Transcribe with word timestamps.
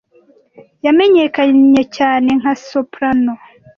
yamenyekanye 0.85 1.81
cyane 1.97 2.29
nka 2.39 2.53
soprano 2.67 3.33